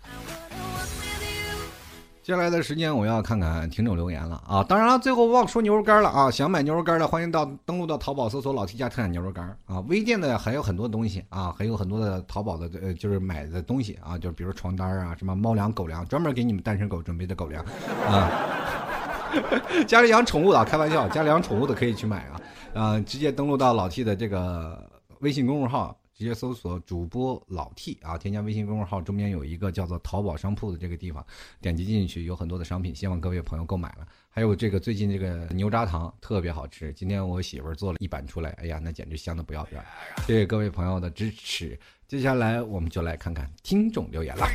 [2.28, 4.62] 接下来的时间，我要看看听众留言了啊！
[4.62, 6.30] 当然了，最后忘说牛肉干了啊！
[6.30, 9.80] 想买牛肉干的，欢迎到登录到淘宝搜索“老 T 家特产牛肉干”啊！
[9.88, 17.64] 微店的还有很多东西啊，还有很多的淘宝的呃，就是买的东西啊，就比如床单啊，什么猫粮、狗粮，专门给你们单身狗准备的狗粮
[18.06, 18.30] 啊！
[19.88, 22.42] 家里养宠物的，开玩笑，家里养宠物的可以去买啊！
[22.74, 24.86] 啊，直接登录到老 T 的这个
[25.22, 25.98] 微信公众号。
[26.18, 31.24] 直接搜索主播老 T 啊，添加微信公众号，中间有一个叫做淘宝商铺的这个地方，
[31.62, 34.08] 点击进去有很多的商品，希望各位朋友购买了。
[34.28, 39.86] 还有这个最近这个牛轧糖特别好吃，今天我媳妇儿做了一板出来，哎呀，那简直香的不要不要。
[40.26, 44.48] 谢谢各位朋友的支持，接下来我们就来看看听众留言了。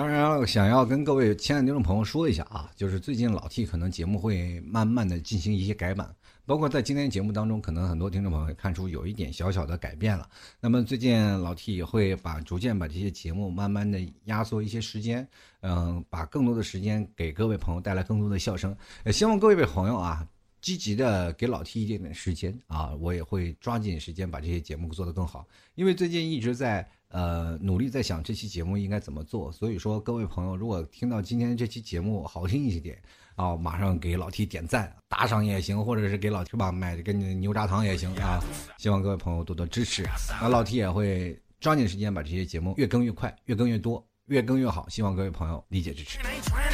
[0.00, 6.10] 当然，想要跟各位亲爱的听众朋友说一下啊，就是最近老 T 可能节目会慢慢的进行一些改版，
[6.46, 10.26] 包括在今天节目当中，可能很多听众朋友看出有一点小小的改变了。
[10.58, 15.28] 那么最近老 T 也会把逐渐把这些节目慢慢的压缩一些时间，
[15.60, 18.74] 嗯，把更多的时间给各位朋友带来更多的笑声。
[19.04, 20.26] 也希望各位朋友啊，
[20.62, 26.90] 积极的给老 T 一点点时间啊，我也会抓紧时间把这些节目做得更好，因为最近一直在。
[27.10, 33.00] 呃，努力在想这期节目应该怎么做，所以说各位朋友，如果听到今天这期节目好听一些点
[33.34, 38.40] 啊，马上给老 T 点赞、打赏也行，或者是给老 T 吧买个牛轧糖也行啊。
[38.78, 40.04] 希望各位朋友多多支持，
[40.40, 44.04] 那老 T 也会抓紧时间把这些节目越更越快，越更越多。
[44.30, 46.20] 越更越好，希望各位朋友理解支持。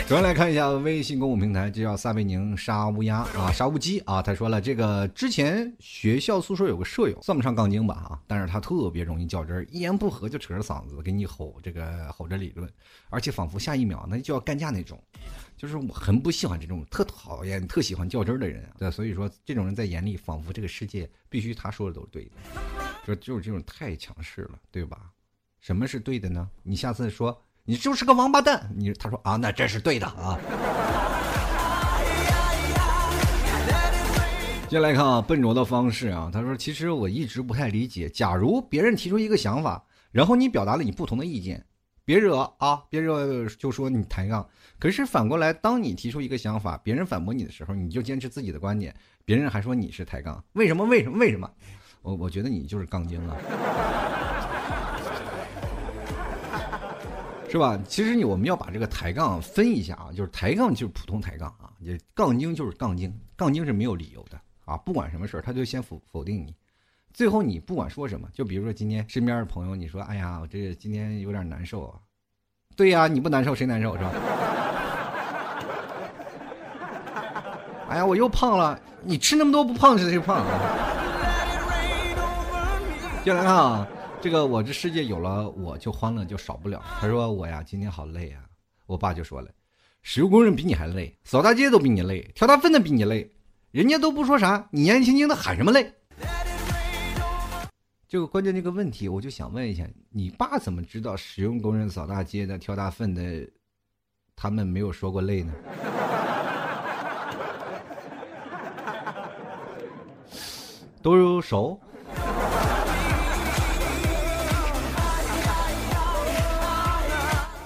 [0.07, 4.21] 主要来看一下微信公众平台，这叫撒贝宁杀乌鸦啊，杀乌鸡啊。
[4.21, 12.71] 他说了，这个之前学校宿舍有个舍友，算不上杠精吧啊，但是他特别容易较真儿，一言不合就扯着嗓子给你吼这个吼着理论，
[13.09, 15.03] 而且仿佛下一秒那就要干架那种。
[15.57, 18.63] 就是我很不喜欢这种特讨厌、特喜欢较真儿的人。
[18.65, 22.33] 啊对，所以说这种人在眼里，仿佛这个世界必须他说的都是对的，
[23.07, 25.11] 就就是这种太强势了，对吧？
[25.59, 26.47] 什么是对的呢？
[26.63, 27.43] 你下次说。
[27.69, 28.71] 你就是个王八蛋！
[28.77, 30.39] 你他说啊，那这是对的啊。
[34.69, 41.67] 接下来看啊，笨拙的方式啊，他说，其实我一直不太理解，假如别人提出一个想法，然后你表达了你不同的意见，
[42.05, 44.49] 别惹啊，别惹就说你抬杠。
[44.79, 50.85] 可是反过来，当你提出一个想法，别人反驳你的时候，你就坚持自己的观点，别人还说你是抬杠，为什么？
[50.85, 51.19] 为什么？
[51.19, 51.51] 为什么？
[52.03, 53.37] 我我觉得你就是杠精啊。
[57.49, 57.79] 是吧？
[57.89, 66.55] 其实你我们要把这个抬杠分一下啊，就是抬杠就是普通抬杠啊，也杠精就是杠精，杠精是没有理由的啊，不管什么事儿他就先否否定你，
[67.15, 71.99] 最后你不管说什么，就比如说今天身边的朋友，你说哎呀，我这今天有点难受啊，
[72.77, 74.13] 对呀，你不难受谁难受是吧？
[77.89, 80.51] 哎呀，我又胖了，你吃那么多不胖谁胖啊？
[83.25, 83.87] 接来看啊。
[84.21, 86.83] 这个我这世界有了我就欢乐就少不了。
[87.01, 88.43] 他说我呀今天好累啊。
[88.87, 89.51] 我爸就说了，
[90.03, 93.29] 石油工人比你还累，扫大街都比你累，挑大粪的比你累，
[93.73, 95.93] 人家都不说啥，你年年轻轻的喊什么累？
[98.09, 103.45] 这个关键这个问题，我就想问一下，你爸怎么知道石油工人扫大街的、挑大粪的，
[104.37, 105.53] 他们没有说过累呢？
[111.03, 111.81] 都熟。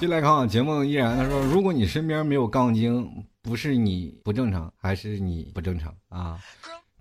[0.01, 3.07] 进来看节目，依然他说：“如果你身边没有杠精，
[3.43, 6.39] 不是你不正常，还是你不正常啊？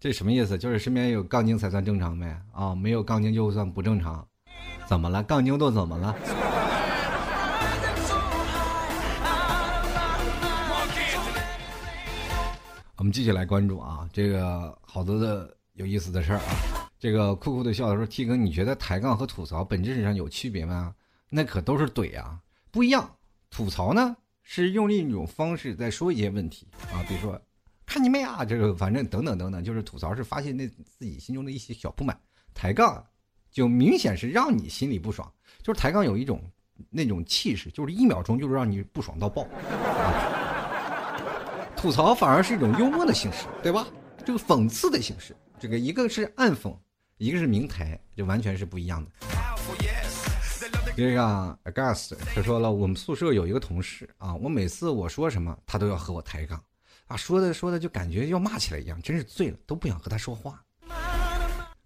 [0.02, 0.58] 这什么意思？
[0.58, 2.38] 就是身边有杠精才算正常呗？
[2.52, 4.28] 啊，没有杠精就算不正常？
[4.86, 5.24] 怎么了？
[5.24, 6.14] 杠精都怎么了？”
[12.98, 16.90] 我们继续来关注啊，这个好多的有意思的事儿啊。
[17.00, 20.94] 这个酷酷的笑说：“T 哥，你觉得抬杠和吐槽本质上有区别吗？
[21.30, 22.38] 那可都是怼啊。”
[22.71, 23.17] 不一样，
[23.49, 27.39] 吐槽呢是用另一种方式在说一些问题啊，比如说，
[27.86, 32.19] 看你妹啊，这个反正等等等等，就是吐槽是发泄那自己心中的一些小不满，
[32.53, 33.03] 抬杠
[33.51, 35.32] 就明显是让你心里不爽，
[35.63, 36.41] 就是抬杠有一种
[36.89, 39.47] 那种气势，就是一秒钟就是让你不爽到爆，
[41.75, 43.88] 吐槽反而是一种幽默的形式，对吧？
[44.23, 46.75] 这个讽刺的形式，这个一个是暗讽，
[47.17, 49.12] 一个是明抬，就完全是不一样的。
[51.00, 56.62] 这个 August 他说了，我们宿舍有一个同事啊，我每次我说什么，他都要和我抬杠，
[57.08, 60.62] 啊，说的说的就感觉要骂起来一样，真是醉了，都不想和他说话。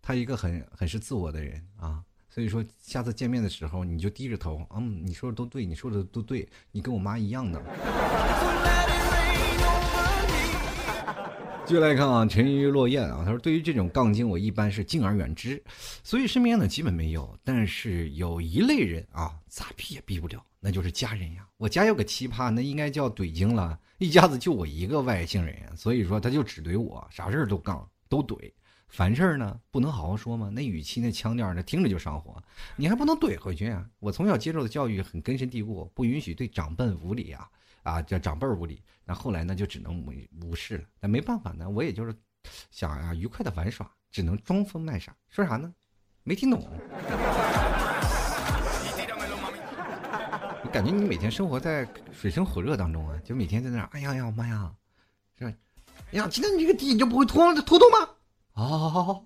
[0.02, 7.62] 他一个很很是自我的人啊，所以说下次见面的时候你就低着头，嗯，你说的都对，你说的都对，你跟我妈一样的。
[11.74, 15.60] 继续来看啊，沉鱼落雁啊，他说：“对于这种杠精，我一般是敬而远之，
[16.04, 17.36] 所以身边呢基本没有。
[17.44, 21.48] 但是有一类人啊，咋避也避不了，那就是家人呀。
[21.58, 28.38] 我家有个奇葩，那应该叫怼精了，一家子就我一个外姓人，所以说他就只怼我，啥事儿都杠，都怼。
[28.88, 30.52] 凡事呢不能好好说吗？
[30.54, 32.40] 那语气那腔调，那听着就上火，
[32.76, 33.84] 你还不能怼回去啊？
[33.98, 37.50] 我从小接受的教育很根深蒂固，不允许对长辈无礼啊。”
[37.84, 40.12] 啊，叫长辈儿无礼，那后来呢就只能无
[40.42, 40.86] 无视了。
[41.00, 42.16] 那没办法呢，我也就是
[42.72, 45.16] 想啊，愉快的玩耍，只能装疯卖傻。
[45.30, 45.74] 说啥呢？
[46.24, 46.68] 没听懂。
[50.72, 54.74] 感觉你每天生活在水深火热当中啊，就每天在那儿，哎呀呀妈呀，
[55.38, 55.52] 是吧？
[56.12, 58.10] 哎呀，今天你这个地你就不会拖拖动吗？
[58.54, 59.24] 哦，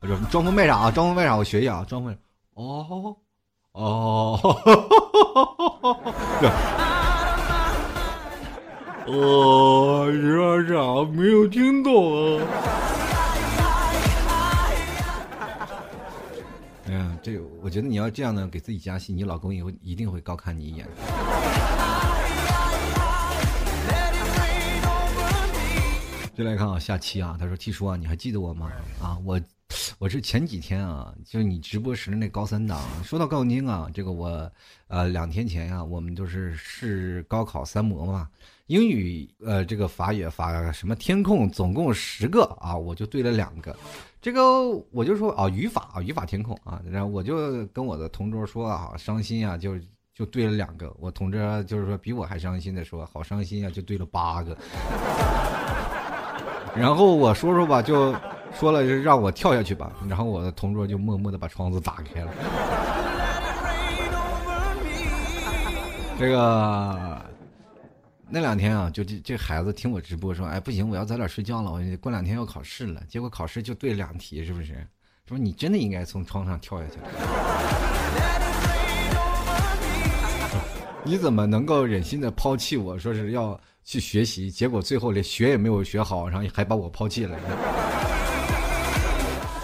[0.00, 2.16] 我说装疯卖傻啊，装疯卖傻，我学一下啊，装疯。
[2.54, 3.16] 哦，
[3.72, 4.56] 哦，
[9.10, 12.44] 我你说啥没有听懂啊？
[16.88, 20.86] 哎呀，这我觉得你要这样呢，给自己加戏，你老公以后一定会高看你一眼。
[26.36, 28.70] 就来看啊，下期啊，他说七叔啊，你还记得我吗？
[29.02, 29.40] 啊，我
[30.00, 32.80] 我是前几天啊，就你直播时那高三党。
[33.02, 34.48] 说到杠精啊，这个我
[34.86, 38.28] 呃两天前呀，我们就是试高考三模嘛，
[38.68, 43.76] 英语呃这个法语法什么填空，总共十个啊，我就对了两个。
[44.22, 49.76] 这个我就说啊，语法啊，语法填空啊，然后我就跟我的同桌说啊，伤心啊，就
[50.14, 50.94] 就对了两个。
[51.00, 54.56] 我同桌就是说比我还伤心的说，好伤心啊，就对了八个。
[56.76, 58.14] ”然后我说说吧，就
[58.54, 59.92] 说了就让我跳下去吧。
[60.08, 62.30] 然后我的同桌就默默的把窗子打开了。
[66.18, 67.20] 这个
[68.28, 73.00] 那两天啊，就这这孩子听我直播说，哎不行，我要早点睡觉了，我过两天要考试了。
[73.08, 74.86] 结果考试就对两题，是不是？
[75.28, 76.98] 说你真的应该从窗上跳下去。
[81.04, 82.98] 你怎么能够忍心的抛弃我？
[82.98, 83.58] 说是要。
[83.84, 87.38] 去学习，结果最后连学也没有学好，然后还把我抛弃了。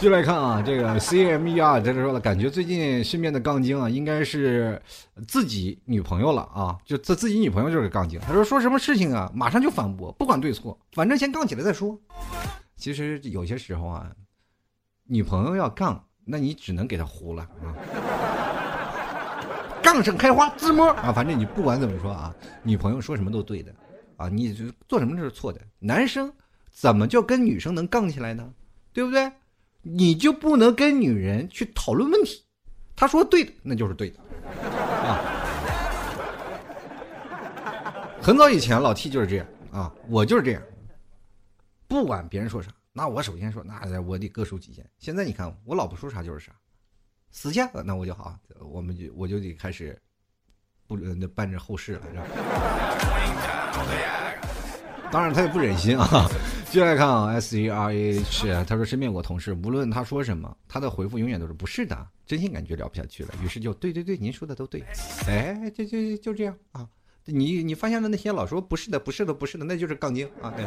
[0.04, 4.78] 就来看啊，这个 C M E R 在这说了，感觉最近身边的杠精啊，应该是
[5.26, 8.20] 自己女朋友了啊，就自自己女朋友就是杠精。
[8.20, 11.98] 他说说什么事情啊，马上就反驳，不管对错，反正先杠起来再说。
[12.76, 14.10] 其实有些时候啊，
[15.06, 17.72] 女朋友要杠，那你只能给她糊了啊。
[19.82, 22.30] 杠上开花自摸啊，反正你不管怎么说啊，
[22.62, 23.74] 女朋友说什么都对的。
[24.18, 24.52] 啊，你
[24.86, 25.58] 做什么都是错的。
[25.78, 26.30] 男生
[26.70, 28.52] 怎么就跟女生能杠起来呢？
[28.92, 29.32] 对不对？
[29.84, 32.44] 你就不能跟女人去讨论问题？
[32.96, 34.18] 他说对的，那就是对的。
[35.04, 35.20] 啊，
[38.22, 40.62] 很早以前老 T 就是这样啊，我就是这样。
[41.86, 44.88] 不管别人说啥，那我首先说，那我得各抒己见。
[44.98, 46.52] 现在你看，我老婆说啥就是啥，
[47.30, 50.00] 死去，那我就好，我们就我就得开始
[50.86, 52.24] 不那办这后事了，是吧？
[55.10, 56.28] 当然他也不忍心啊，
[56.74, 61.96] 接下来看啊，S E R A 是他说身边有个同事，无论他说什么，他的回复永远都是不是的，
[62.26, 64.82] 真心感觉聊不下去了，于是就对对对，您说的都对，
[65.28, 66.84] 哎，就就就这样啊，
[67.26, 70.52] 你你发现了那些老说不是的不是的不是的，那就是杠精啊。
[70.56, 70.66] 对。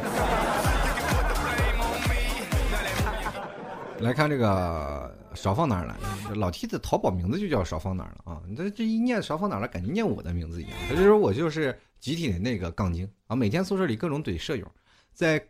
[4.00, 5.94] 来看这个少放哪儿了，
[6.36, 11.78] 老 T 的淘宝名字就叫少放哪儿了啊，你这这一念少放哪儿了，感觉念我的名字一样，他就说我就是。
[12.00, 14.64] 集体的那个杠精啊，每天宿舍里各种怼舍友，
[15.12, 15.44] 在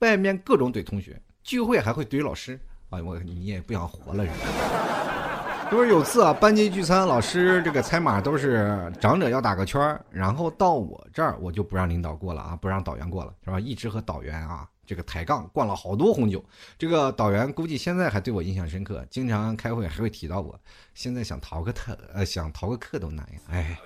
[0.00, 2.58] 外面各种怼同学，聚会还会怼老师
[2.90, 3.02] 哎！
[3.02, 5.68] 我你也不想活了是吧？
[5.70, 13.60] 就是有次啊，班级聚餐，老师这个猜码都是长者要打个圈然后到我这儿我就不让领导过了啊，不让导员过了是吧？
[13.60, 14.66] 一直和导员啊。
[14.88, 16.42] 这个抬杠灌了好多红酒，
[16.78, 20.58] 这个导员估计现在还对我印象深刻，经常开会还会提到我。
[20.94, 23.40] 现在想逃个特呃想逃个课都难呀！
[23.50, 23.78] 哎，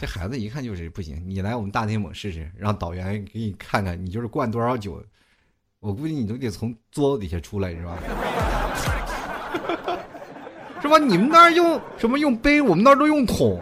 [0.00, 1.20] 这孩子一看就是不行。
[1.26, 5.02] 你来我们大内蒙试试，让导员给你看看，你就是灌多少酒，
[5.80, 7.98] 我估计你都得从桌子底下出来是吧？
[10.80, 10.96] 是吧？
[10.96, 13.60] 你们那儿用什么用杯，我们那儿都用桶。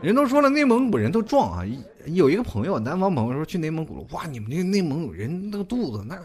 [0.00, 1.66] 人都说了，内蒙古人都壮啊。
[1.66, 1.76] 一
[2.14, 6.16] 有一个朋友，南方朋友说去内蒙古了，哇，你们那内蒙古人那个肚子，那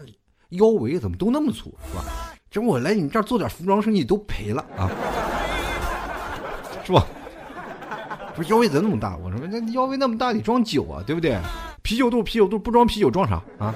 [0.50, 2.04] 腰围怎么都那么粗，是吧？
[2.50, 4.88] 这我来你们这儿做点服装生意都赔了啊，
[6.84, 7.04] 是吧？
[8.36, 9.16] 不是腰围怎么那么大？
[9.16, 11.38] 我说那腰围那么大得装酒啊，对不对？
[11.82, 13.74] 啤酒肚，啤酒肚不装啤酒装啥啊？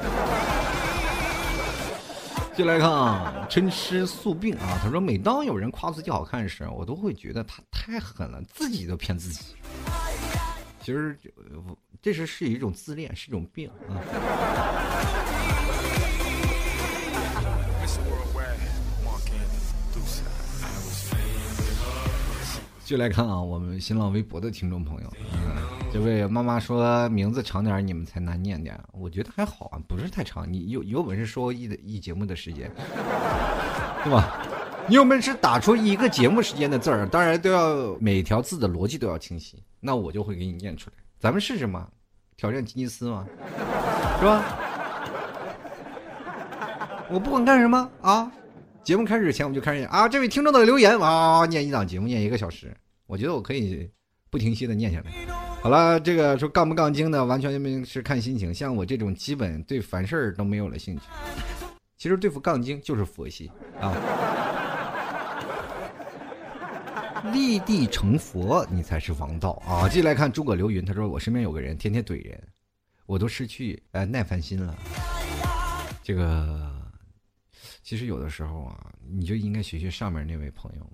[2.57, 9.41] 进来看啊，琛吃素病啊，他说每当有人夸自己好看时，我都会觉得他太狠了，自己都骗自己。
[10.81, 11.19] 其实，
[12.01, 13.99] 这是是一种自恋，是一种病啊。
[22.85, 25.39] 就来看啊，我们新浪微博的听众朋友，嗯
[25.93, 28.81] 这位妈妈说名字长点，你们才难念点。
[28.93, 30.51] 我觉得还好啊，不是太长。
[30.51, 32.71] 你有有本事说一的一节目的时间，
[34.05, 34.43] 对吧？
[34.89, 40.97] 你有本事打出一个节目时间的字儿，当然都要每条字的逻辑都要清晰，那我就会给你念出来。
[41.19, 41.89] 咱们试试嘛，
[42.37, 43.27] 挑战吉尼斯嘛，
[44.19, 44.45] 是吧？
[47.11, 48.31] 我不管干什么啊，
[48.85, 52.73] 节目开始前，我们就开始啊，这位听众的留言哇，念一档节目念一个小时，
[53.07, 53.91] 我觉得我可以
[54.31, 55.11] 不停息的念下来。
[55.61, 58.55] 好了，这个说杠不杠精的，完全是看心情。
[58.55, 61.03] 像我这种基本对凡事都没有了兴趣。
[61.97, 63.51] 其实对付杠精就是佛系
[63.81, 63.93] 啊，
[67.33, 69.89] 立地成佛，你才是王道啊！
[69.89, 72.43] 继续来看诸葛流云，他说我身边有个人天天怼人，
[73.07, 74.77] 我都失去呃耐烦心了。
[76.03, 76.77] 这个。
[77.83, 80.87] 其实有的时候啊，你就应该学学上面那位朋友，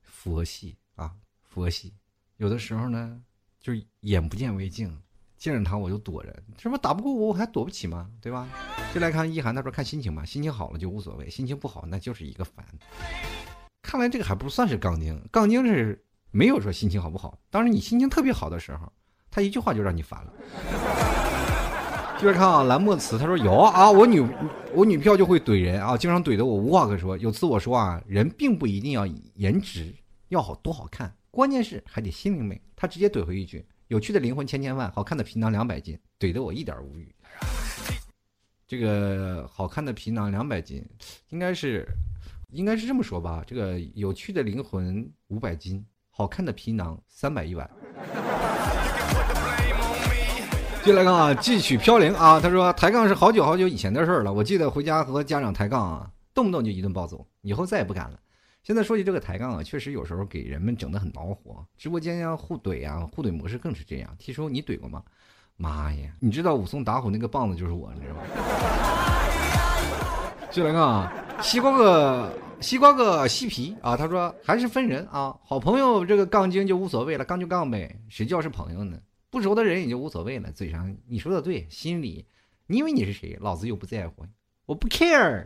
[0.00, 1.92] 佛系啊，佛系。
[2.36, 3.20] 有的时候呢，
[3.58, 4.96] 就是眼不见为净，
[5.36, 8.08] 见着他我就躲着，这不打不过我，我还躲不起吗？
[8.20, 8.48] 对吧？
[8.94, 12.64] 就来看一涵，他说看心情吧，心情好了就无所谓，心情不好那就是一个烦。
[13.94, 17.38] 看来这个还不算是杠精，杠精是没有说心情好不好。
[17.48, 18.92] 当然你心情特别好的时候，
[19.30, 20.32] 他一句话就让你烦了。
[22.18, 24.20] 接着看啊，蓝墨词他说有啊，我女
[24.72, 27.16] 我女票就会怼人啊，经常怼的我无话可说。
[27.18, 29.94] 有次我说啊，人并不一定要颜值
[30.30, 32.60] 要好多好看，关键是还得心灵美。
[32.74, 37.14] 他直接怼回一句：有趣的灵魂千千万，好看的皮囊两百斤，怼得我一点无语。
[38.66, 40.84] 这个好看的皮囊两百斤，
[41.28, 41.86] 应该是
[42.54, 43.42] 应该是这么说吧？
[43.44, 47.68] 这个有趣的灵魂五百斤，好看的皮囊三百一碗。
[50.84, 52.38] 接来看啊，继续飘零啊！
[52.38, 54.32] 他说抬杠是好久好久以前的事儿了。
[54.32, 58.20] 我记得回家和家长抬杠啊，动不动就一顿暴揍，以后再也不敢了。
[58.62, 61.66] 现在说起这个抬杠啊，确实有时候给人们整得很恼火。
[61.76, 64.14] 直播间呀互怼啊，互怼模式更是这样。
[64.16, 65.02] 听说你怼过吗？
[65.56, 66.12] 妈呀！
[66.20, 68.22] 你知道武松打虎那个棒子就是我，你知道吗？
[70.50, 71.12] 接来看啊，
[71.42, 78.98] 西瓜个西瓜个西皮啊，他说还是分人啊，好朋友这个杠精就无所谓了，杠就杠呗，谁叫是朋友呢？
[79.30, 82.24] 不熟的人也就无所谓了，嘴上你说的对，心里
[82.66, 83.36] 你以为你是谁？
[83.40, 84.24] 老子又不在乎，
[84.64, 85.44] 我不 care，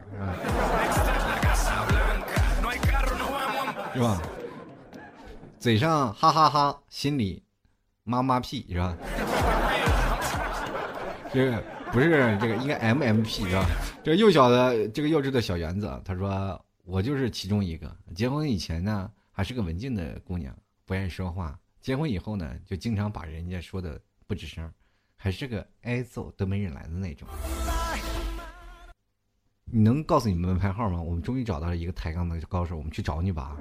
[3.95, 4.23] 是吧？
[5.59, 7.43] 嘴上哈哈哈，心里
[8.05, 8.97] 妈妈屁是吧？
[11.33, 11.63] 这个
[11.93, 13.67] 不是这个，应该 M M P 是吧？
[14.05, 17.95] 这个幼小的这个幼稚的小园子，他说我就是其中一个。
[18.15, 21.59] 结婚以前呢，还是个文静的姑娘，不爱说话。
[21.81, 24.71] 结婚以后呢，就经常把人家说的不吱声，
[25.17, 27.27] 还是个挨揍都没人来的那种。
[29.71, 31.01] 你能告诉你们门牌号吗？
[31.01, 33.57] 我们终于找到了一个抬杠的高手，我们去找你吧。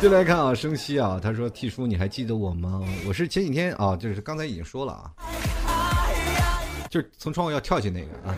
[0.00, 2.80] 就来看啊，生息啊，他说：“T 叔，你还记得我吗？
[3.04, 5.12] 我是前几天啊，就是刚才已经说了啊，
[6.88, 8.32] 就从窗户要跳起那个啊。”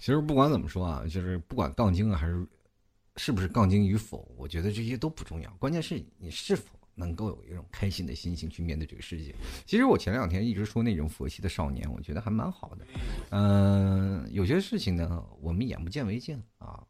[0.00, 2.46] 其实不管怎么说啊，就是不管杠精啊，还是
[3.16, 9.34] 是不是杠精与否，我觉得这些都不重要，关键是你是否能够有一种开心的心情去面对这个世界。
[9.64, 12.84] 其实我前两天一直说那种佛系的少年，我觉得还蛮好的。
[13.30, 16.84] 嗯，有些事情呢，我们眼不见为净啊，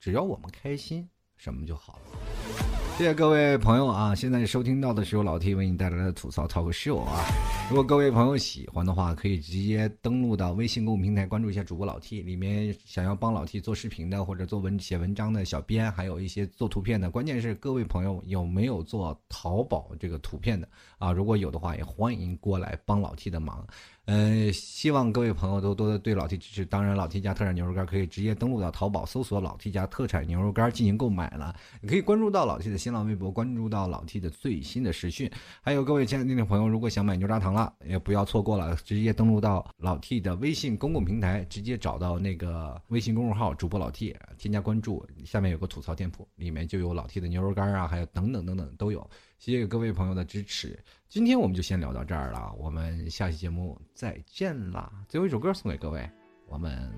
[0.00, 2.79] 只要我们开心，什么就好了。
[2.96, 4.14] 谢谢各位朋友啊！
[4.14, 7.24] 现在收听到的是由老 T 为你带来的吐槽 talk show 啊。
[7.70, 12.20] 如果各位朋友喜欢的话，可以直接登录到微信公众平台关注一下主播老 T。
[12.20, 17.10] 里面想要帮老 T 做视频的，或者做文写文章的小编，还有一些做图片的。
[17.10, 20.68] 关键是各位朋友有没有做淘宝这个图片的
[21.00, 21.10] 啊？
[21.10, 23.66] 如果有的话，也欢迎过来帮老 T 的忙。
[24.04, 26.64] 嗯，希望各位朋友都多多对老 T 支持。
[26.64, 31.54] 当然，老 T 家特产牛肉干可以直接登录到淘宝搜索“老 T 家特产牛肉干”进行购买了。
[31.80, 35.30] 你可以关注到老 T 的新浪微博，关注到老 T 的最新的实讯。
[35.62, 49.08] 还有各位亲爱的听众朋友，如果想买牛轧糖了，也不要错过了，直接登录到老 T 的微信公共平台，直接找到那个微信公众号主播老 T，添加关注，下面有个吐槽店铺，里面就有老 T 的牛肉干啊，还有等等等等都有。
[49.40, 50.78] 谢谢各位朋友的支持，
[51.08, 54.92] 今天我们就先聊到这儿了，我们下期节目再见啦！
[55.08, 56.06] 最后一首歌送给各位，
[56.46, 56.92] 我们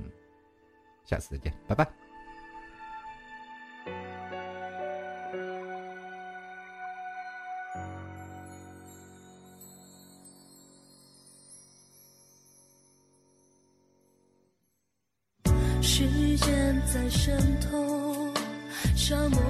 [1.05, 1.89] 下次再见，拜拜。
[15.81, 18.35] 时间在渗透，
[18.97, 19.42] 沙漠